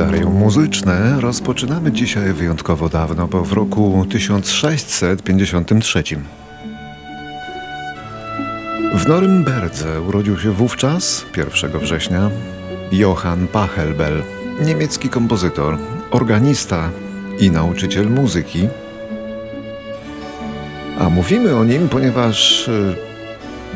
[0.00, 6.02] Kalendarium muzyczne rozpoczynamy dzisiaj wyjątkowo dawno, bo w roku 1653.
[8.94, 12.30] W Norymberdze urodził się wówczas, 1 września,
[12.92, 14.22] Johann Pachelbel,
[14.60, 15.78] niemiecki kompozytor,
[16.10, 16.90] organista
[17.38, 18.68] i nauczyciel muzyki.
[20.98, 22.72] A mówimy o nim, ponieważ e,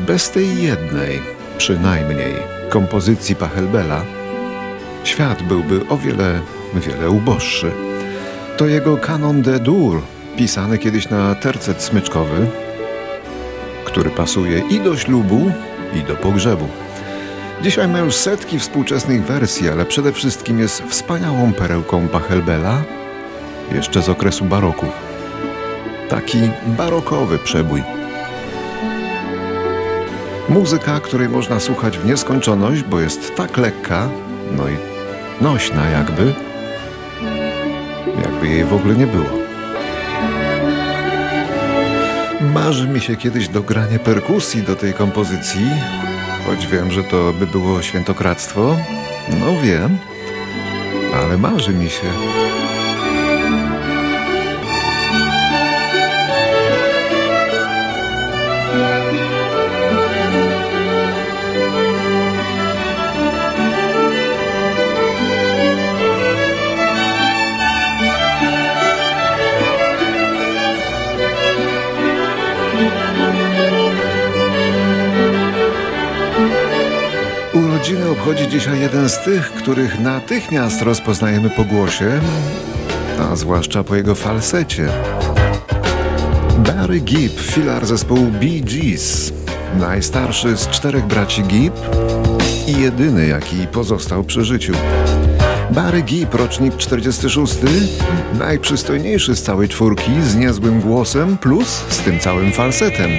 [0.05, 1.21] bez tej jednej,
[1.57, 2.33] przynajmniej,
[2.69, 4.01] kompozycji Pachelbela
[5.05, 6.39] świat byłby o wiele,
[6.73, 7.71] wiele uboższy.
[8.57, 10.01] To jego kanon de dur,
[10.37, 12.47] pisany kiedyś na tercet smyczkowy,
[13.85, 15.51] który pasuje i do ślubu,
[15.93, 16.67] i do pogrzebu.
[17.61, 22.83] Dzisiaj ma już setki współczesnych wersji, ale przede wszystkim jest wspaniałą perełką Pachelbela,
[23.71, 24.85] jeszcze z okresu baroku.
[26.09, 26.37] Taki
[26.67, 27.83] barokowy przebój.
[30.49, 34.09] Muzyka, której można słuchać w nieskończoność, bo jest tak lekka,
[34.51, 34.94] no i
[35.41, 36.33] nośna jakby,
[38.23, 39.45] jakby jej w ogóle nie było.
[42.53, 45.69] Marzy mi się kiedyś dogranie perkusji do tej kompozycji,
[46.45, 48.77] choć wiem, że to by było świętokradztwo.
[49.39, 49.97] No wiem,
[51.15, 52.07] ale marzy mi się.
[77.95, 82.21] Urodziny obchodzi dzisiaj jeden z tych, których natychmiast rozpoznajemy po głosie,
[83.19, 84.87] a zwłaszcza po jego falsecie.
[86.57, 89.33] Barry Gibb, filar zespołu Bee Gees,
[89.79, 91.75] najstarszy z czterech braci Gibb
[92.67, 94.73] i jedyny, jaki pozostał przy życiu.
[95.71, 97.55] Barry Gibb, rocznik 46,
[98.39, 103.11] najprzystojniejszy z całej czwórki, z niezłym głosem plus z tym całym falsetem.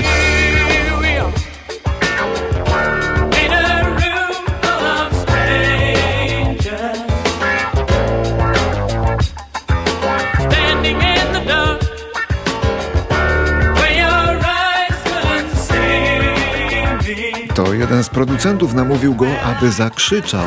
[17.56, 20.46] To jeden z producentów namówił go, aby zakrzyczał,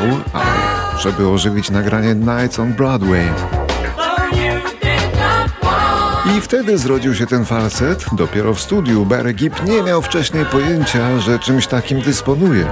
[0.98, 3.28] żeby ożywić nagranie Nights on Broadway.
[6.36, 8.04] I wtedy zrodził się ten falset.
[8.12, 12.66] Dopiero w studiu Barry Gibb nie miał wcześniej pojęcia, że czymś takim dysponuje.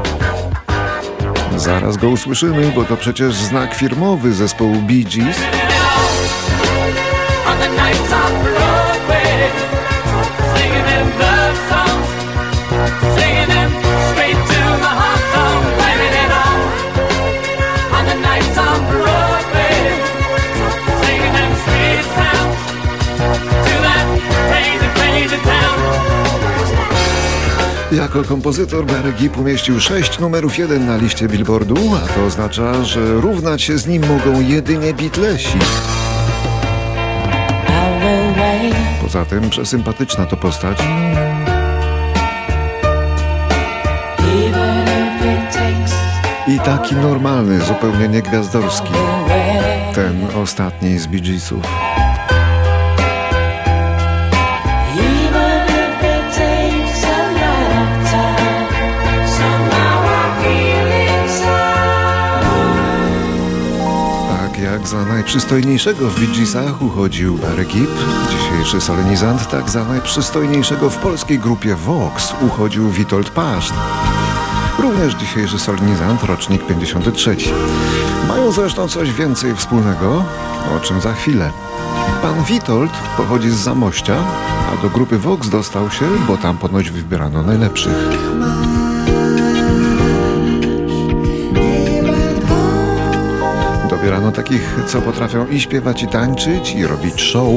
[1.56, 5.68] Zaraz go usłyszymy, bo to przecież znak firmowy zespołu Bee Gees.
[27.98, 33.14] Jako kompozytor Barry Gibb umieścił sześć numerów jeden na liście Billboardu, a to oznacza, że
[33.14, 35.59] równać się z nim mogą jedynie Beatlesi.
[39.03, 40.78] Poza tym przesympatyczna to postać.
[46.48, 48.92] I taki normalny, zupełnie niegwiazdorski.
[49.94, 51.62] Ten ostatni z Bee Geesów.
[64.88, 67.38] Za najprzystojniejszego w Bee Geesach uchodził
[67.69, 67.91] Gibb,
[68.31, 73.75] dzisiejszy solenizant, tak za najprzystojniejszego w polskiej grupie Vox uchodził Witold Paszt.
[74.78, 77.37] Również dzisiejszy solenizant, rocznik 53.
[78.28, 80.25] Mają zresztą coś więcej wspólnego,
[80.77, 81.50] o czym za chwilę.
[82.22, 84.16] Pan Witold pochodzi z Zamościa,
[84.72, 87.95] a do grupy Vox dostał się, bo tam ponoć wybierano najlepszych.
[93.98, 97.54] Dobierano takich, co potrafią i śpiewać, i tańczyć, i robić show.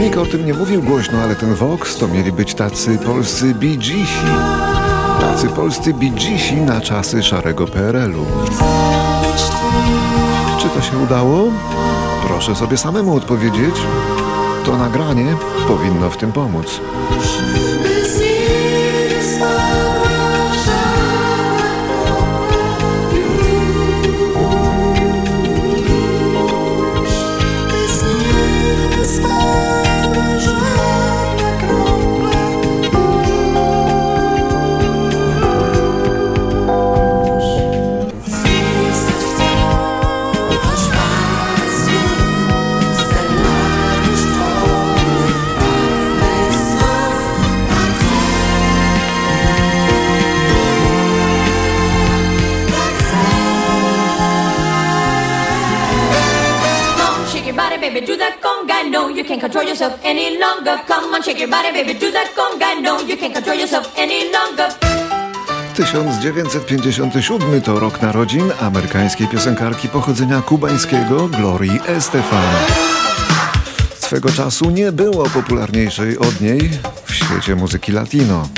[0.00, 4.06] Nikt o tym nie mówił głośno, ale ten Vox to mieli być tacy polscy Geesi.
[5.20, 8.26] Tacy polscy Geesi na czasy szarego PRL-u.
[10.58, 11.44] Czy to się udało?
[12.26, 13.74] Proszę sobie samemu odpowiedzieć.
[14.64, 15.36] To nagranie
[15.68, 16.80] powinno w tym pomóc.
[59.80, 60.78] Yourself any longer.
[60.86, 62.80] Come on, shake your body, baby, do that conga.
[62.82, 64.68] No, you can't control yourself any longer.
[65.74, 72.54] 1957 to rok narodzin amerykańskiej piosenkarki pochodzenia kubańskiego Glorii Estefan.
[73.98, 76.70] Swego czasu nie było popularniejszej od niej
[77.04, 78.48] w świecie muzyki latino.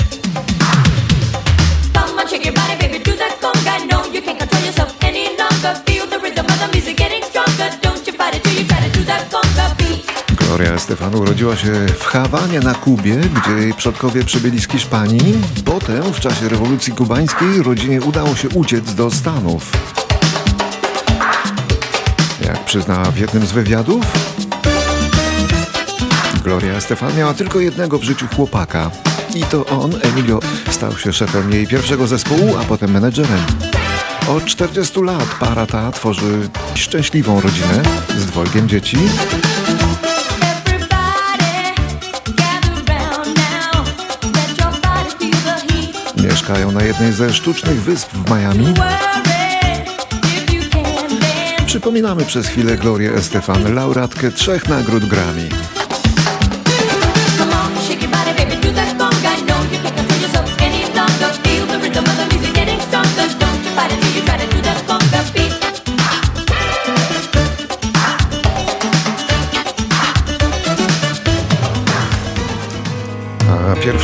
[10.53, 15.33] Gloria Estefan urodziła się w Hawanie na Kubie, gdzie jej przodkowie przybyli z Hiszpanii.
[15.65, 19.71] Potem, w czasie rewolucji kubańskiej, rodzinie udało się uciec do Stanów.
[22.45, 24.05] Jak przyznała w jednym z wywiadów,
[26.43, 28.91] Gloria Estefan miała tylko jednego w życiu chłopaka.
[29.35, 30.39] I to on, Emilio,
[30.71, 33.41] stał się szefem jej pierwszego zespołu, a potem menedżerem.
[34.27, 37.83] Od 40 lat para ta tworzy szczęśliwą rodzinę
[38.17, 38.97] z dwojgiem dzieci.
[46.53, 48.73] Mieszkają na jednej ze sztucznych wysp w Miami.
[51.65, 55.49] Przypominamy przez chwilę Glorię Estefan, laureatkę trzech nagród Grammy.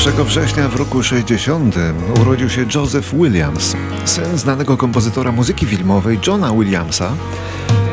[0.10, 1.76] 1 września w roku 60
[2.22, 3.76] urodził się Joseph Williams,
[4.06, 7.12] syn znanego kompozytora muzyki filmowej Johna Williamsa,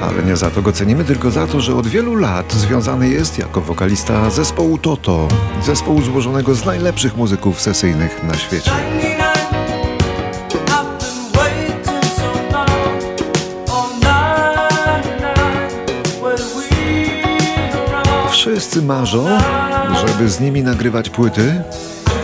[0.03, 3.39] ale nie za to go cenimy, tylko za to, że od wielu lat związany jest
[3.39, 5.29] jako wokalista zespołu Toto,
[5.65, 8.71] zespołu złożonego z najlepszych muzyków sesyjnych na świecie.
[18.31, 19.27] Wszyscy marzą,
[20.07, 21.63] żeby z nimi nagrywać płyty,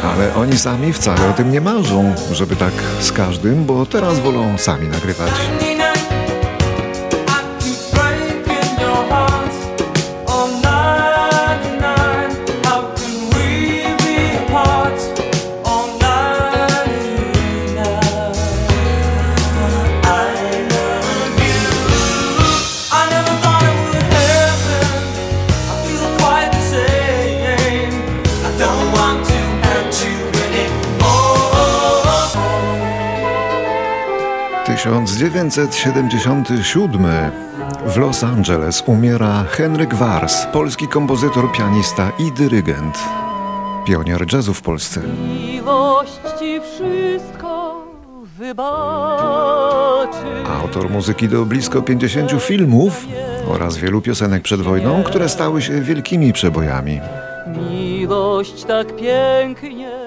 [0.02, 4.58] ale oni sami wcale o tym nie marzą, żeby tak z każdym, bo teraz wolą
[4.58, 5.32] sami nagrywać.
[35.52, 37.30] Tysiąc dziewięćset siedemdziesiąty siódmy
[37.86, 42.98] w Los Angeles umiera Henryk Wars, polski kompozytor, pianista i dyrygent.
[43.86, 45.00] Pionier jazzu w Polsce.
[45.28, 47.84] Miłość ci wszystko
[48.38, 50.16] wybaczy.
[50.62, 53.06] Autor muzyki do blisko 50 filmów
[53.48, 57.00] oraz wielu piosenek przed wojną, które stały się wielkimi przebojami.
[57.70, 60.01] Miłość tak pięknie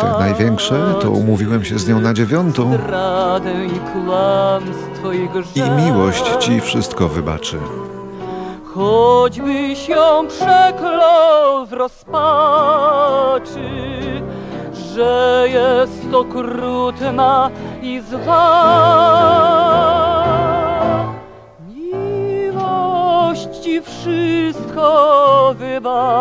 [0.00, 2.78] te największe to umówiłem się z nią na dziewiątą
[5.54, 7.58] i miłość ci wszystko wybaczy.
[8.74, 13.60] Choćbyś ją przeklął w rozpaczy,
[14.94, 17.50] że jest okrutna
[17.82, 18.66] i zła.
[21.74, 26.16] Miłość ci wszystko wybaczy.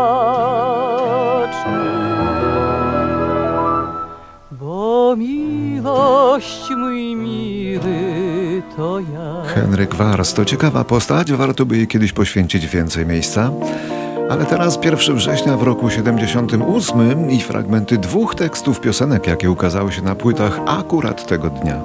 [5.18, 9.44] Miłość, mój miły, to ja.
[9.56, 13.52] Henryk Wars to ciekawa postać, warto by jej kiedyś poświęcić więcej miejsca.
[14.30, 20.02] Ale teraz 1 września w roku 78 i fragmenty dwóch tekstów piosenek, jakie ukazały się
[20.02, 21.82] na płytach akurat tego dnia.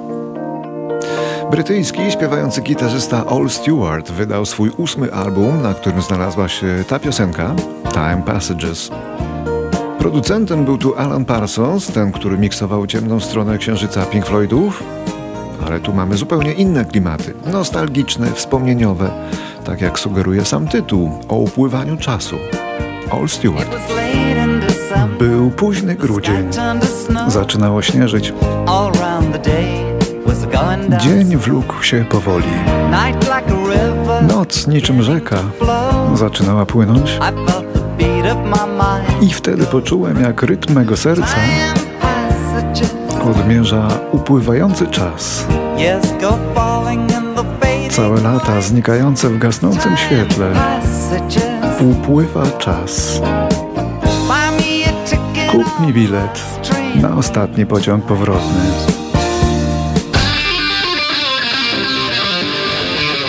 [1.51, 7.55] Brytyjski śpiewający gitarzysta All Stewart wydał swój ósmy album, na którym znalazła się ta piosenka
[7.93, 8.91] Time Passages.
[10.01, 14.83] Producentem był tu Alan Parsons, ten, który miksował ciemną stronę księżyca Pink Floydów.
[15.65, 19.11] Ale tu mamy zupełnie inne klimaty, nostalgiczne, wspomnieniowe,
[19.65, 22.35] tak jak sugeruje sam tytuł, o upływaniu czasu.
[23.11, 23.75] All Stewart.
[25.19, 26.47] Był późny grudzień.
[27.27, 28.33] Zaczynało śnieżyć.
[30.99, 32.51] Dzień wlókł się powoli.
[34.27, 35.37] Noc niczym rzeka
[36.15, 37.19] zaczynała płynąć.
[39.21, 41.35] I wtedy poczułem, jak rytm mego serca
[43.29, 45.45] odmierza upływający czas.
[47.89, 50.53] Całe lata znikające w gasnącym świetle.
[51.91, 53.21] Upływa czas.
[55.51, 56.41] Kup mi bilet
[57.01, 59.00] na ostatni pociąg powrotny.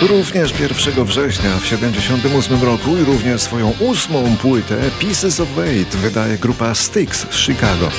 [0.01, 6.37] Również 1 września w 1978 roku i również swoją ósmą płytę Pieces of Weight wydaje
[6.37, 7.89] grupa Styx z Chicago.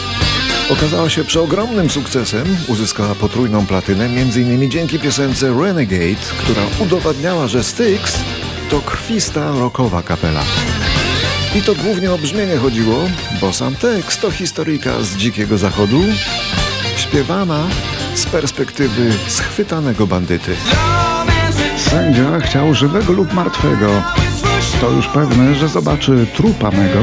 [0.71, 4.71] Okazała się przeogromnym sukcesem, uzyskała potrójną platynę m.in.
[4.71, 8.19] dzięki piosence Renegade, która udowadniała, że Styx
[8.71, 10.43] to krwista rockowa kapela.
[11.55, 13.09] I to głównie o brzmienie chodziło,
[13.41, 16.03] bo sam tekst to historyjka z dzikiego zachodu,
[16.97, 17.67] śpiewana
[18.15, 20.57] z perspektywy schwytanego bandyty.
[21.95, 23.87] Sędzia chciał żywego lub martwego.
[24.81, 27.01] To już pewne, że zobaczy trupa mego.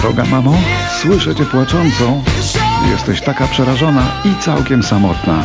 [0.00, 0.54] Droga mamo,
[1.00, 2.22] słyszę cię płaczącą.
[2.90, 5.44] Jesteś taka przerażona i całkiem samotna.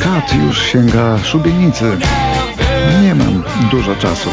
[0.00, 1.98] Kat już sięga szubienicy.
[3.02, 4.30] Nie mam dużo czasu.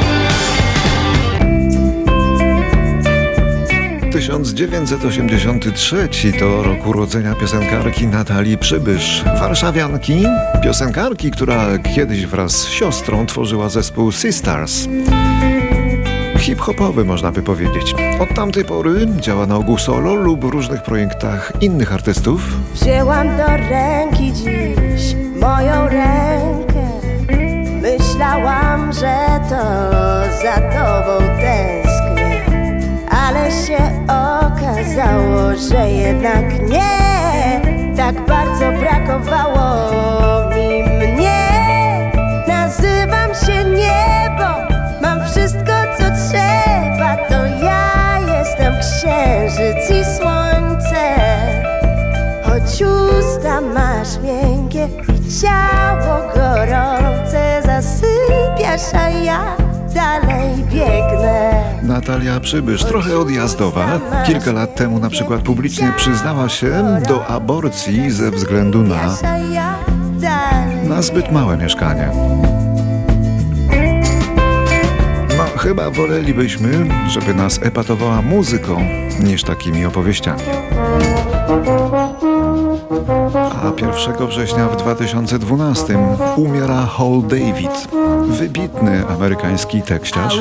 [4.13, 10.25] 1983 to rok urodzenia piosenkarki Natalii Przybysz, warszawianki,
[10.63, 14.87] piosenkarki, która kiedyś wraz z siostrą tworzyła zespół Sisters.
[16.37, 17.95] Hip-hopowy można by powiedzieć.
[18.19, 22.57] Od tamtej pory działa na ogół solo lub w różnych projektach innych artystów.
[22.73, 26.73] Wzięłam do ręki dziś moją rękę
[27.83, 29.61] Myślałam, że to
[30.43, 31.52] za tobą tęsknię
[34.93, 37.61] okazało, że jednak nie.
[37.97, 41.49] Tak bardzo brakowało mi mnie.
[42.47, 47.17] Nazywam się niebo, mam wszystko co trzeba.
[47.29, 51.15] To ja jestem księżyc i słońce.
[52.43, 54.87] Choć usta masz miękkie
[55.27, 59.62] i ciało gorące Zasypiasz, a ja
[59.93, 63.99] dalej biegnę Natalia Przybysz, trochę odjazdowa.
[64.25, 69.17] Kilka lat temu na przykład publicznie przyznała się do aborcji ze względu na,
[70.83, 72.11] na zbyt małe mieszkanie.
[75.37, 78.81] No, chyba wolelibyśmy, żeby nas epatowała muzyką,
[79.19, 80.41] niż takimi opowieściami.
[83.73, 85.97] A 1 września w 2012
[86.37, 87.87] umiera Hall David,
[88.27, 90.39] wybitny amerykański tekściarz.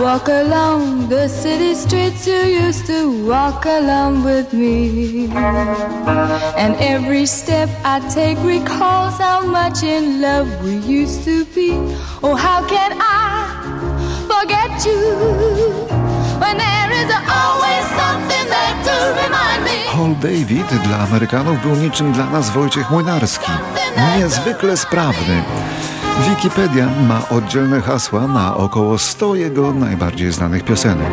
[14.29, 14.99] Forget you
[16.41, 17.82] when there is always
[20.03, 23.53] Hall David dla Amerykanów był niczym dla nas Wojciech Młynarski.
[24.19, 25.43] Niezwykle sprawny.
[26.29, 31.09] Wikipedia ma oddzielne hasła na około 100 jego najbardziej znanych piosenek.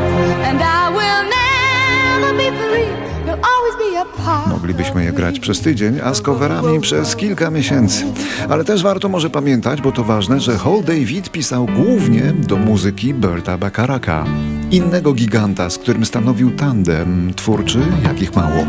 [4.48, 8.03] Moglibyśmy je grać przez tydzień, a z coverami przez kilka miesięcy.
[8.50, 13.13] Ale też warto może pamiętać, bo to ważne, że Hall David pisał głównie do muzyki
[13.13, 14.25] Berta Bacharaka,
[14.72, 18.65] innego giganta, z którym stanowił tandem twórczy, jakich mało.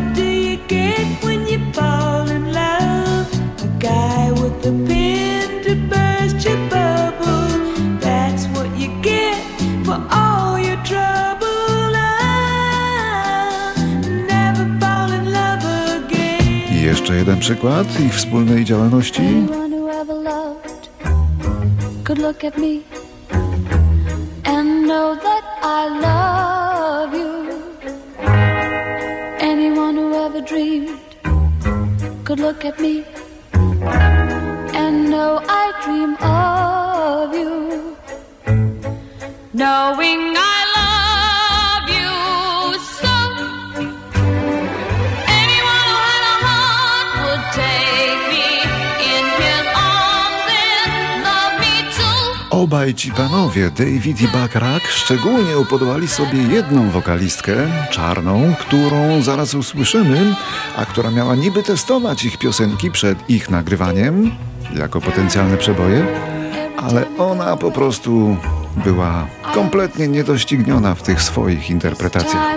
[17.14, 19.22] Jeden przykład ich wspólnej działalności.
[29.42, 29.94] Anyone
[39.96, 40.59] who
[52.60, 57.54] Obaj ci panowie, David i Bacharach, szczególnie upodobali sobie jedną wokalistkę,
[57.90, 60.34] czarną, którą zaraz usłyszymy,
[60.76, 64.30] a która miała niby testować ich piosenki przed ich nagrywaniem,
[64.76, 66.06] jako potencjalne przeboje,
[66.76, 68.36] ale ona po prostu
[68.76, 72.56] była kompletnie niedościgniona w tych swoich interpretacjach.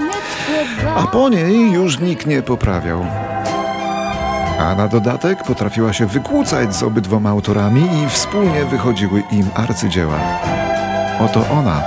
[0.96, 3.06] A po niej już nikt nie poprawiał.
[4.64, 10.20] A na dodatek potrafiła się wykłócać z obydwoma autorami i wspólnie wychodziły im arcydzieła.
[11.20, 11.82] Oto ona,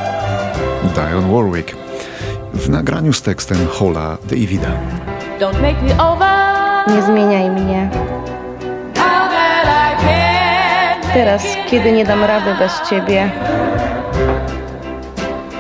[0.95, 1.77] Dionne Warwick,
[2.55, 4.69] w nagraniu z tekstem Hola Davida.
[5.41, 6.95] Don't make me over.
[6.97, 7.91] Nie zmieniaj mnie.
[11.15, 13.31] Teraz, kiedy nie dam rady bez ciebie,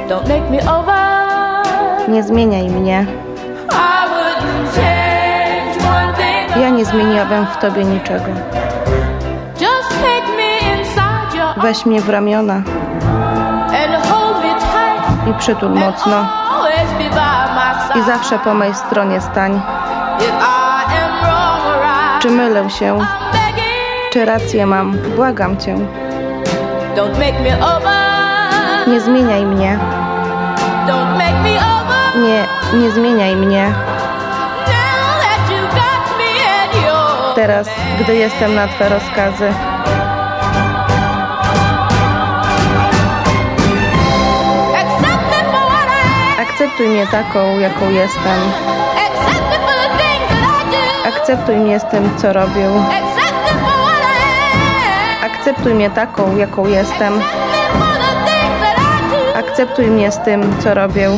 [0.08, 2.08] Don't make me over.
[2.08, 3.25] nie zmieniaj mnie.
[6.86, 8.26] Zmieniłabym w tobie niczego.
[11.62, 12.62] Weź mnie w ramiona
[15.30, 16.26] i przytul mocno.
[17.94, 19.60] I zawsze po mojej stronie stań.
[22.20, 22.98] Czy mylę się?
[24.10, 24.92] Czy rację mam?
[25.16, 25.76] Błagam cię.
[28.86, 29.78] Nie zmieniaj mnie.
[32.16, 32.44] Nie,
[32.80, 33.74] nie zmieniaj mnie.
[37.46, 39.48] Teraz, gdy jestem na Twe rozkazy.
[46.38, 48.40] Akceptuj mnie taką, jaką jestem.
[51.06, 52.70] Akceptuj mnie z tym, co robię.
[55.22, 57.20] Akceptuj mnie taką, jaką jestem.
[59.34, 61.10] Akceptuj mnie z tym, co robię.